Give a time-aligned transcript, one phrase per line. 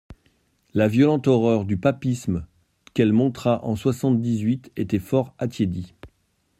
[0.73, 2.47] La violente horreur du papisme
[2.95, 5.93] qu'elle montra en soixante-dix-huit était fort attiédie.